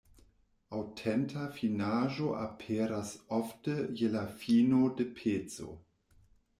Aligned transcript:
Aŭtenta 0.77 1.43
finaĵo 1.57 2.31
aperas 2.45 3.13
ofte 3.41 3.79
je 4.03 4.13
la 4.19 4.27
fino 4.43 4.85
de 4.99 5.11
peco. 5.23 5.75